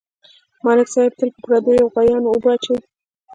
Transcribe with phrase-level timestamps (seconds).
[0.65, 2.79] ملک صاحب تل په پردیو غویانواوبه اچوي.